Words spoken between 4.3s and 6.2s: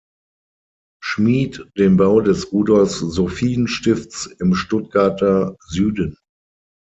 im Stuttgarter Süden.